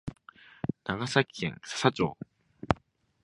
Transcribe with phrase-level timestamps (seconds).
[0.83, 2.17] 長崎県佐々町